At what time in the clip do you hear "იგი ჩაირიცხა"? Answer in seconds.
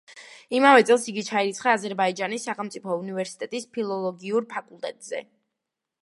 1.11-1.75